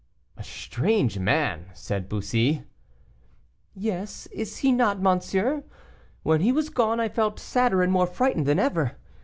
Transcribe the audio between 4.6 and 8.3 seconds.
not, monsieur? When he was gone I felt sadder and more